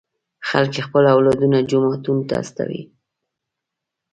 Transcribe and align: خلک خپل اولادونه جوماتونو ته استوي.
خلک 0.49 0.73
خپل 0.87 1.03
اولادونه 1.15 1.57
جوماتونو 1.71 2.23
ته 2.29 2.33
استوي. 2.43 2.81